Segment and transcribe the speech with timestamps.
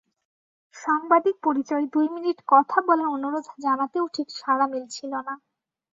[0.75, 5.33] সাংবাদিক পরিচয়ে দুই মিনিট কথা বলার অনুরোধ জানাতেও ঠিক সাড়া মিলছিল না।